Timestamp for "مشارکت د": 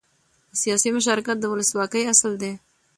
0.97-1.45